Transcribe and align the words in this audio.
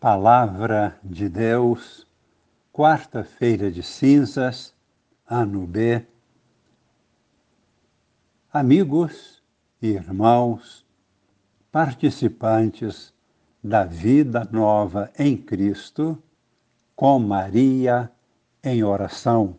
Palavra 0.00 0.96
de 1.02 1.28
Deus, 1.28 2.06
quarta-feira 2.72 3.68
de 3.68 3.82
cinzas, 3.82 4.72
ano 5.28 5.66
B. 5.66 6.06
Amigos 8.52 9.42
e 9.82 9.88
irmãos, 9.88 10.86
participantes 11.72 13.12
da 13.60 13.82
vida 13.84 14.48
nova 14.52 15.10
em 15.18 15.36
Cristo, 15.36 16.16
com 16.94 17.18
Maria 17.18 18.08
em 18.62 18.84
oração. 18.84 19.58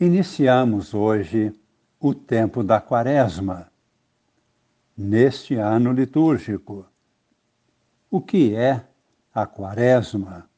Iniciamos 0.00 0.94
hoje 0.94 1.54
o 2.00 2.14
tempo 2.14 2.64
da 2.64 2.80
Quaresma, 2.80 3.70
neste 4.96 5.56
ano 5.56 5.92
litúrgico 5.92 6.86
o 8.10 8.20
que 8.20 8.54
é 8.54 8.84
a 9.34 9.46
Quaresma? 9.46 10.48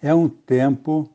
É 0.00 0.14
um 0.14 0.28
tempo 0.28 1.08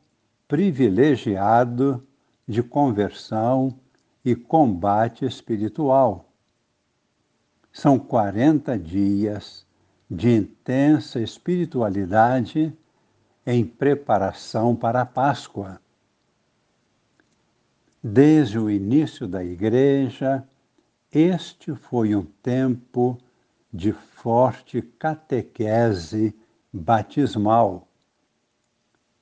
privilegiado 0.46 2.06
de 2.46 2.62
conversão 2.62 3.78
e 4.24 4.34
combate 4.34 5.24
espiritual. 5.24 6.30
São 7.72 7.98
40 7.98 8.78
dias 8.78 9.66
de 10.10 10.34
intensa 10.34 11.20
espiritualidade 11.20 12.72
em 13.46 13.64
preparação 13.64 14.74
para 14.74 15.02
a 15.02 15.06
Páscoa. 15.06 15.80
Desde 18.02 18.58
o 18.58 18.70
início 18.70 19.26
da 19.26 19.44
Igreja, 19.44 20.46
este 21.12 21.74
foi 21.74 22.14
um 22.14 22.24
tempo 22.42 23.18
de 23.72 23.92
forte 23.92 24.80
catequese 24.82 26.34
batismal. 26.72 27.86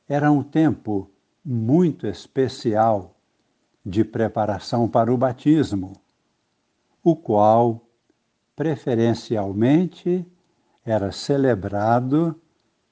Era 0.09 0.31
um 0.31 0.43
tempo 0.43 1.11
muito 1.45 2.07
especial 2.07 3.17
de 3.85 4.05
preparação 4.05 4.89
para 4.89 5.13
o 5.13 5.17
batismo, 5.17 5.93
o 7.03 7.15
qual, 7.15 7.85
preferencialmente, 8.55 10.27
era 10.85 11.13
celebrado 11.13 12.41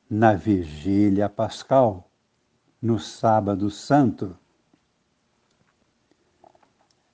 na 0.08 0.34
Vigília 0.34 1.28
Pascal, 1.28 2.08
no 2.80 2.98
Sábado 2.98 3.70
Santo. 3.70 4.36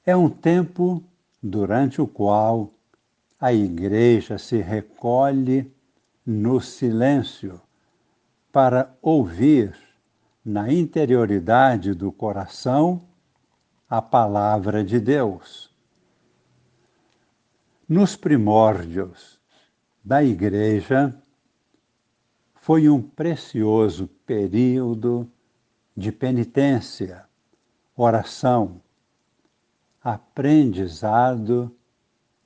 É 0.05 0.17
um 0.17 0.29
tempo 0.29 1.03
durante 1.43 2.03
o 2.03 2.07
qual 2.07 2.73
a 3.41 3.53
igreja 3.55 4.37
se 4.37 4.59
recolhe 4.59 5.73
no 6.27 6.61
silêncio 6.61 7.59
para 8.53 8.95
ouvir 9.01 9.75
na 10.45 10.71
interioridade 10.71 11.95
do 11.95 12.13
coração 12.13 13.01
a 13.89 14.03
palavra 14.03 14.85
de 14.85 15.01
Deus. 15.01 15.75
Nos 17.89 18.15
primórdios 18.15 19.41
da 20.05 20.23
igreja, 20.23 21.15
foi 22.55 22.89
um 22.89 23.01
precioso 23.01 24.07
período 24.27 25.27
de 25.97 26.13
penitência, 26.13 27.25
oração, 27.97 28.81
aprendizado 30.03 31.75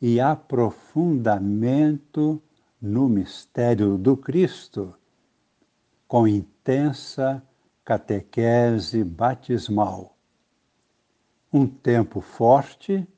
e 0.07 0.21
aprofundamento 0.21 2.43
no 2.79 3.09
mistério 3.09 3.97
do 3.97 4.15
Cristo, 4.15 4.95
com 6.07 6.29
intensa 6.29 7.43
catequese 7.83 9.03
batismal. 9.03 10.15
Um 11.51 11.67
tempo 11.67 12.21
forte, 12.21 13.09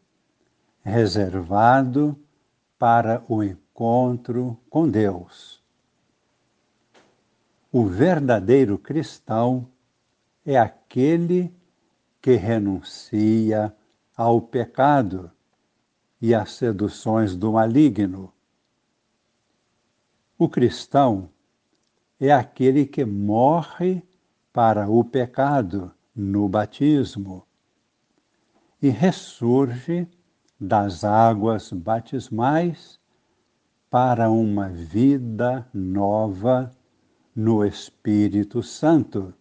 reservado 0.80 2.16
para 2.78 3.24
o 3.28 3.42
encontro 3.42 4.56
com 4.70 4.88
Deus. 4.88 5.60
O 7.72 7.84
verdadeiro 7.84 8.78
cristão 8.78 9.68
é 10.44 10.56
aquele 10.56 11.52
que 12.22 12.36
renuncia 12.36 13.74
ao 14.16 14.40
pecado 14.40 15.32
e 16.20 16.34
as 16.34 16.52
seduções 16.52 17.36
do 17.36 17.52
maligno. 17.52 18.32
O 20.38 20.48
cristão 20.48 21.30
é 22.18 22.32
aquele 22.32 22.86
que 22.86 23.04
morre 23.04 24.02
para 24.52 24.88
o 24.88 25.04
pecado 25.04 25.92
no 26.14 26.48
batismo 26.48 27.46
e 28.80 28.88
ressurge 28.88 30.08
das 30.58 31.04
águas 31.04 31.70
batismais 31.72 32.98
para 33.90 34.30
uma 34.30 34.68
vida 34.68 35.68
nova 35.72 36.70
no 37.34 37.64
Espírito 37.64 38.62
Santo. 38.62 39.34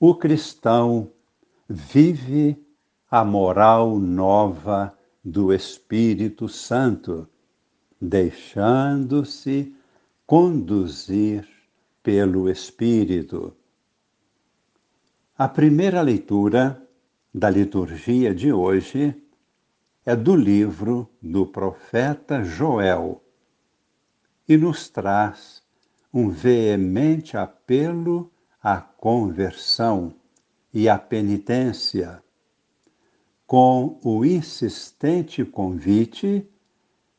O 0.00 0.14
cristão 0.14 1.10
vive 1.68 2.65
a 3.18 3.24
moral 3.24 3.98
nova 3.98 4.94
do 5.24 5.50
Espírito 5.50 6.50
Santo, 6.50 7.26
deixando-se 7.98 9.74
conduzir 10.26 11.48
pelo 12.02 12.50
Espírito. 12.50 13.56
A 15.34 15.48
primeira 15.48 16.02
leitura 16.02 16.86
da 17.32 17.48
liturgia 17.48 18.34
de 18.34 18.52
hoje 18.52 19.16
é 20.04 20.14
do 20.14 20.36
livro 20.36 21.08
do 21.22 21.46
profeta 21.46 22.44
Joel 22.44 23.24
e 24.46 24.58
nos 24.58 24.90
traz 24.90 25.62
um 26.12 26.28
veemente 26.28 27.34
apelo 27.34 28.30
à 28.62 28.78
conversão 28.78 30.14
e 30.70 30.86
à 30.86 30.98
penitência 30.98 32.22
com 33.46 34.00
o 34.02 34.24
insistente 34.24 35.44
convite 35.44 36.46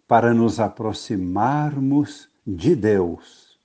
para 0.07 0.33
nos 0.33 0.59
aproximarmos 0.59 2.29
de 2.45 2.75
Deus, 2.75 3.57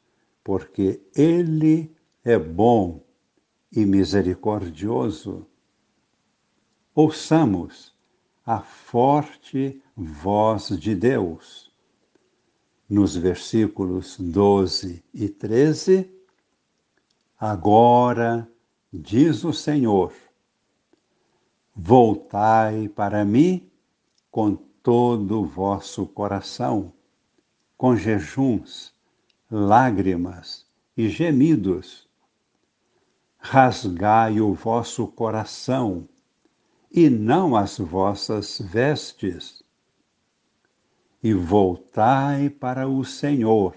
porque 0.45 1.01
Ele 1.15 1.95
é 2.25 2.39
bom 2.39 3.05
e 3.71 3.85
misericordioso. 3.85 5.47
Ouçamos 6.95 7.95
a 8.45 8.61
forte 8.61 9.83
voz 9.97 10.69
de 10.79 10.95
Deus. 10.95 11.73
Nos 12.89 13.17
versículos 13.17 14.19
12 14.19 15.03
e 15.15 15.29
13, 15.29 16.11
agora, 17.39 18.47
diz 18.93 19.45
o 19.45 19.53
Senhor, 19.53 20.13
Voltai 21.75 22.89
para 22.89 23.25
mim 23.25 23.71
com 24.31 24.55
todo 24.83 25.41
o 25.41 25.47
vosso 25.47 26.07
coração, 26.07 26.93
com 27.79 27.97
jejuns, 27.97 28.95
lágrimas 29.51 30.67
e 30.97 31.09
gemidos. 31.09 32.07
Rasgai 33.39 34.41
o 34.41 34.53
vosso 34.53 35.07
coração 35.07 36.07
e 36.91 37.09
não 37.09 37.57
as 37.57 37.79
vossas 37.79 38.61
vestes. 38.61 39.63
E 41.23 41.33
voltai 41.33 42.51
para 42.51 42.87
o 42.87 43.05
Senhor, 43.05 43.75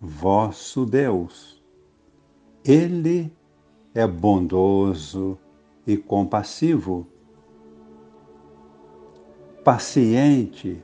vosso 0.00 0.86
Deus. 0.86 1.62
Ele 2.64 3.32
é 3.94 4.06
bondoso 4.06 5.38
e 5.86 5.96
compassivo, 5.96 7.06
paciente 9.68 10.82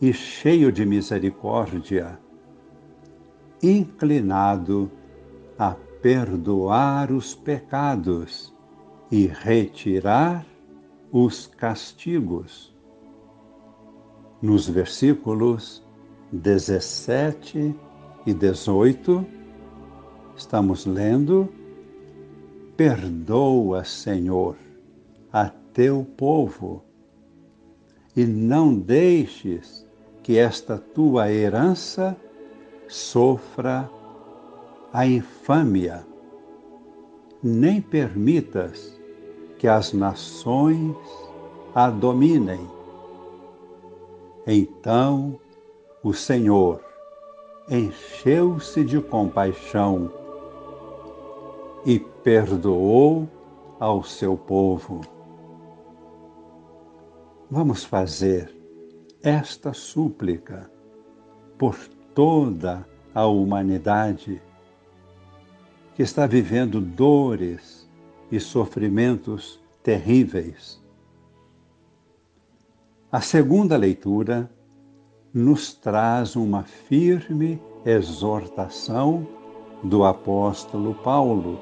e 0.00 0.10
cheio 0.10 0.72
de 0.72 0.86
misericórdia, 0.86 2.18
inclinado 3.62 4.90
a 5.58 5.76
perdoar 6.00 7.12
os 7.12 7.34
pecados 7.34 8.56
e 9.10 9.26
retirar 9.26 10.46
os 11.12 11.46
castigos. 11.46 12.74
Nos 14.40 14.66
versículos 14.66 15.86
17 16.32 17.76
e 18.24 18.32
18, 18.32 19.26
estamos 20.34 20.86
lendo 20.86 21.52
Perdoa, 22.78 23.84
Senhor, 23.84 24.56
a 25.30 25.50
teu 25.74 26.02
povo, 26.16 26.85
e 28.16 28.24
não 28.24 28.74
deixes 28.74 29.86
que 30.22 30.38
esta 30.38 30.78
tua 30.78 31.30
herança 31.30 32.16
sofra 32.88 33.88
a 34.92 35.06
infâmia. 35.06 36.06
Nem 37.42 37.80
permitas 37.80 38.98
que 39.58 39.68
as 39.68 39.92
nações 39.92 40.96
a 41.74 41.90
dominem. 41.90 42.66
Então 44.46 45.38
o 46.02 46.14
Senhor 46.14 46.80
encheu-se 47.68 48.82
de 48.82 49.00
compaixão 49.00 50.10
e 51.84 51.98
perdoou 51.98 53.28
ao 53.78 54.02
seu 54.02 54.36
povo. 54.36 55.15
Vamos 57.48 57.84
fazer 57.84 58.52
esta 59.22 59.72
súplica 59.72 60.68
por 61.56 61.76
toda 62.12 62.84
a 63.14 63.24
humanidade 63.26 64.42
que 65.94 66.02
está 66.02 66.26
vivendo 66.26 66.80
dores 66.80 67.88
e 68.32 68.40
sofrimentos 68.40 69.62
terríveis. 69.80 70.82
A 73.12 73.20
segunda 73.20 73.76
leitura 73.76 74.50
nos 75.32 75.72
traz 75.72 76.34
uma 76.34 76.64
firme 76.64 77.62
exortação 77.84 79.24
do 79.84 80.02
apóstolo 80.04 80.96
Paulo, 80.96 81.60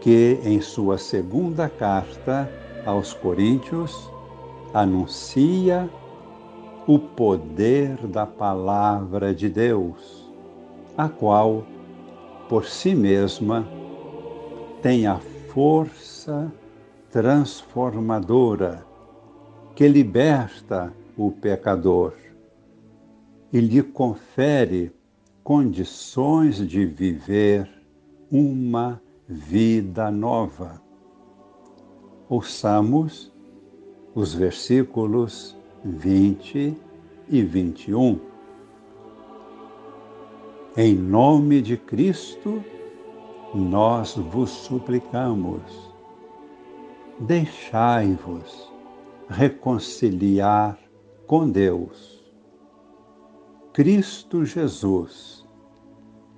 que 0.00 0.38
em 0.44 0.60
sua 0.60 0.96
segunda 0.96 1.68
carta 1.68 2.48
aos 2.86 3.12
Coríntios 3.12 4.13
anuncia 4.74 5.88
o 6.84 6.98
poder 6.98 7.96
da 8.08 8.26
palavra 8.26 9.32
de 9.32 9.48
Deus, 9.48 10.28
a 10.98 11.08
qual, 11.08 11.64
por 12.48 12.64
si 12.64 12.92
mesma, 12.92 13.66
tem 14.82 15.06
a 15.06 15.20
força 15.48 16.52
transformadora 17.08 18.84
que 19.76 19.86
liberta 19.86 20.92
o 21.16 21.30
pecador 21.30 22.12
e 23.52 23.60
lhe 23.60 23.80
confere 23.80 24.92
condições 25.44 26.56
de 26.56 26.84
viver 26.84 27.70
uma 28.28 29.00
vida 29.28 30.10
nova. 30.10 30.82
Ouçamos 32.28 33.33
os 34.14 34.32
versículos 34.34 35.56
20 35.84 36.76
e 37.28 37.42
21. 37.42 38.20
Em 40.76 40.94
nome 40.94 41.60
de 41.60 41.76
Cristo, 41.76 42.62
nós 43.54 44.14
vos 44.16 44.50
suplicamos, 44.50 45.62
deixai-vos 47.20 48.72
reconciliar 49.28 50.78
com 51.26 51.48
Deus 51.48 52.14
Cristo 53.74 54.44
Jesus, 54.44 55.44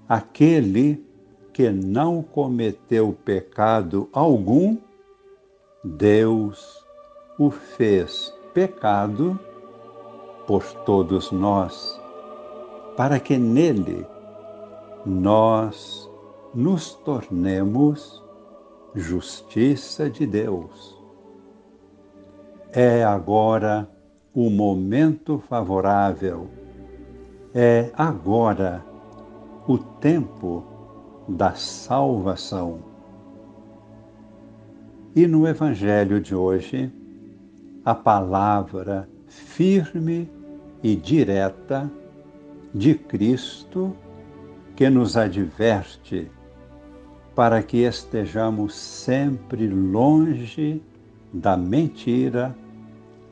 aquele 0.08 1.04
que 1.52 1.70
não 1.70 2.22
cometeu 2.22 3.12
pecado 3.12 4.08
algum, 4.10 4.78
Deus 5.84 6.85
o 7.38 7.50
fez 7.50 8.34
pecado 8.54 9.38
por 10.46 10.62
todos 10.84 11.30
nós, 11.32 12.00
para 12.96 13.20
que 13.20 13.36
nele 13.36 14.06
nós 15.04 16.10
nos 16.54 16.94
tornemos 16.94 18.22
justiça 18.94 20.08
de 20.08 20.26
Deus. 20.26 20.96
É 22.72 23.04
agora 23.04 23.88
o 24.34 24.50
momento 24.50 25.38
favorável 25.38 26.48
é 27.58 27.90
agora 27.96 28.84
o 29.66 29.78
tempo 29.78 30.62
da 31.26 31.54
salvação. 31.54 32.80
E 35.14 35.26
no 35.26 35.48
Evangelho 35.48 36.20
de 36.20 36.34
hoje, 36.34 36.92
a 37.86 37.94
palavra 37.94 39.08
firme 39.28 40.28
e 40.82 40.96
direta 40.96 41.88
de 42.74 42.96
Cristo 42.96 43.96
que 44.74 44.90
nos 44.90 45.16
adverte 45.16 46.28
para 47.32 47.62
que 47.62 47.84
estejamos 47.84 48.74
sempre 48.74 49.68
longe 49.68 50.82
da 51.32 51.56
mentira, 51.56 52.56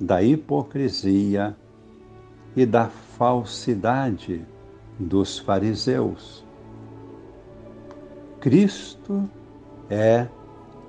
da 0.00 0.22
hipocrisia 0.22 1.56
e 2.54 2.64
da 2.64 2.88
falsidade 2.88 4.46
dos 5.00 5.36
fariseus. 5.40 6.44
Cristo 8.40 9.28
é 9.90 10.28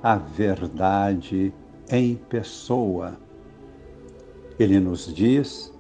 a 0.04 0.18
verdade 0.18 1.52
em 1.90 2.16
pessoa. 2.16 3.25
Ele 4.58 4.80
nos 4.80 5.14
diz 5.14 5.74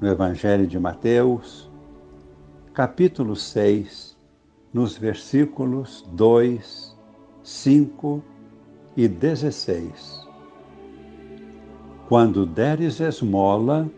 no 0.00 0.08
Evangelho 0.08 0.66
de 0.66 0.78
Mateus, 0.78 1.70
capítulo 2.72 3.36
6, 3.36 4.16
nos 4.72 4.96
versículos 4.96 6.02
2, 6.10 6.96
5 7.42 8.22
e 8.96 9.06
16. 9.06 10.26
Quando 12.08 12.46
deres 12.46 12.98
esmola, 12.98 13.90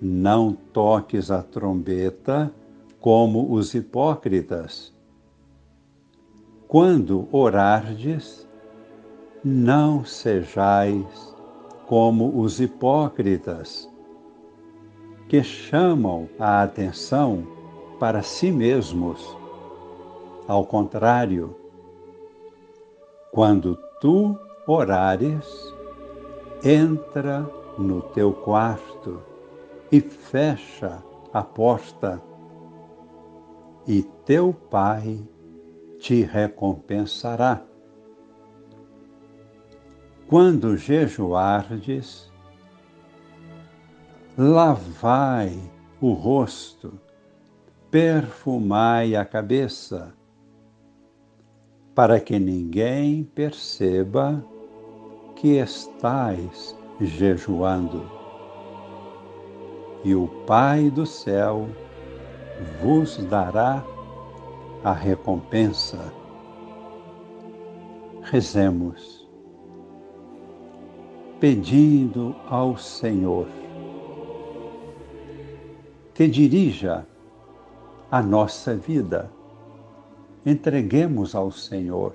não 0.00 0.54
toques 0.54 1.30
a 1.30 1.42
trombeta 1.42 2.50
como 2.98 3.52
os 3.52 3.74
hipócritas. 3.74 4.90
Quando 6.66 7.28
orardes, 7.30 8.48
não 9.44 10.02
sejais 10.02 11.35
como 11.86 12.40
os 12.40 12.60
hipócritas, 12.60 13.88
que 15.28 15.42
chamam 15.42 16.28
a 16.38 16.62
atenção 16.62 17.46
para 17.98 18.22
si 18.22 18.50
mesmos. 18.50 19.36
Ao 20.46 20.64
contrário, 20.64 21.56
quando 23.32 23.76
tu 24.00 24.38
orares, 24.66 25.74
entra 26.64 27.48
no 27.78 28.02
teu 28.02 28.32
quarto 28.32 29.20
e 29.90 30.00
fecha 30.00 31.02
a 31.32 31.42
porta, 31.42 32.20
e 33.86 34.02
teu 34.24 34.52
Pai 34.52 35.20
te 35.98 36.22
recompensará. 36.22 37.62
Quando 40.28 40.76
jejuardes, 40.76 42.32
lavai 44.36 45.58
o 46.00 46.12
rosto, 46.12 46.98
perfumai 47.90 49.14
a 49.14 49.24
cabeça, 49.24 50.14
para 51.94 52.20
que 52.20 52.38
ninguém 52.38 53.24
perceba 53.24 54.44
que 55.36 55.58
estais 55.58 56.76
jejuando 57.00 58.16
e 60.06 60.14
o 60.14 60.28
Pai 60.46 60.88
do 60.88 61.04
céu 61.04 61.68
vos 62.80 63.16
dará 63.26 63.84
a 64.84 64.92
recompensa. 64.92 66.12
Rezemos, 68.22 69.15
pedindo 71.40 72.34
ao 72.48 72.76
Senhor 72.76 73.46
que 76.16 76.26
dirija 76.26 77.06
a 78.10 78.22
nossa 78.22 78.74
vida. 78.74 79.30
Entreguemos 80.46 81.34
ao 81.34 81.52
Senhor 81.52 82.14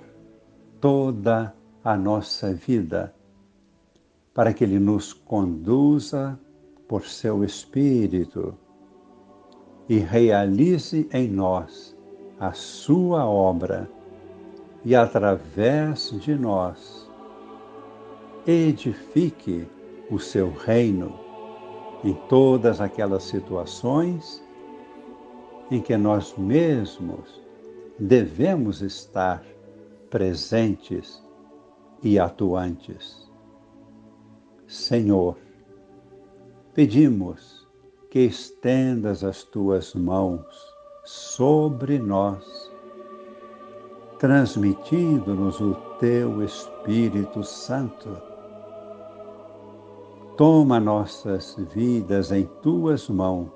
toda 0.80 1.54
a 1.84 1.96
nossa 1.96 2.52
vida, 2.52 3.14
para 4.34 4.52
que 4.52 4.64
Ele 4.64 4.80
nos 4.80 5.12
conduza 5.12 6.36
por 6.88 7.04
seu 7.04 7.44
Espírito 7.44 8.58
e 9.88 9.98
realize 9.98 11.08
em 11.12 11.28
nós 11.28 11.96
a 12.40 12.52
sua 12.52 13.24
obra 13.24 13.88
e 14.84 14.96
através 14.96 16.10
de 16.20 16.34
nós 16.34 17.01
edifique 18.46 19.66
o 20.10 20.18
seu 20.18 20.50
reino 20.50 21.18
em 22.04 22.14
todas 22.28 22.80
aquelas 22.80 23.22
situações 23.22 24.42
em 25.70 25.80
que 25.80 25.96
nós 25.96 26.36
mesmos 26.36 27.40
devemos 27.98 28.82
estar 28.82 29.42
presentes 30.10 31.22
e 32.02 32.18
atuantes. 32.18 33.30
Senhor, 34.66 35.36
pedimos 36.74 37.66
que 38.10 38.20
estendas 38.20 39.22
as 39.22 39.44
tuas 39.44 39.94
mãos 39.94 40.44
sobre 41.04 41.98
nós, 41.98 42.70
transmitindo-nos 44.18 45.60
o 45.60 45.74
teu 45.98 46.42
Espírito 46.42 47.42
Santo. 47.44 48.31
Toma 50.42 50.80
nossas 50.80 51.56
vidas 51.72 52.32
em 52.32 52.44
tuas 52.64 53.08
mãos, 53.08 53.48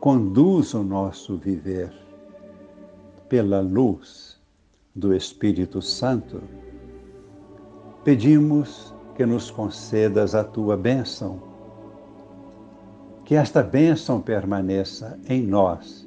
conduz 0.00 0.74
o 0.74 0.82
nosso 0.82 1.38
viver 1.38 1.90
pela 3.26 3.62
luz 3.62 4.38
do 4.94 5.14
Espírito 5.14 5.80
Santo. 5.80 6.42
Pedimos 8.04 8.94
que 9.14 9.24
nos 9.24 9.50
concedas 9.50 10.34
a 10.34 10.44
tua 10.44 10.76
bênção, 10.76 11.42
que 13.24 13.34
esta 13.34 13.62
bênção 13.62 14.20
permaneça 14.20 15.18
em 15.26 15.40
nós, 15.40 16.06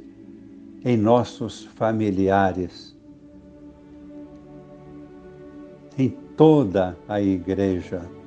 em 0.86 0.96
nossos 0.96 1.66
familiares, 1.66 2.96
em 5.98 6.10
toda 6.38 6.96
a 7.08 7.20
igreja. 7.20 8.21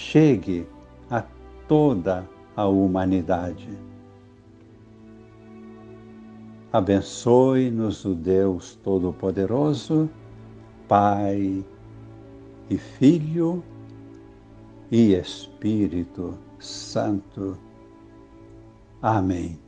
Chegue 0.00 0.66
a 1.10 1.22
toda 1.68 2.26
a 2.56 2.66
humanidade. 2.66 3.68
Abençoe-nos 6.72 8.06
o 8.06 8.14
Deus 8.14 8.76
Todo-Poderoso, 8.82 10.08
Pai 10.88 11.62
e 12.70 12.78
Filho 12.78 13.62
e 14.90 15.12
Espírito 15.14 16.34
Santo. 16.58 17.58
Amém. 19.02 19.58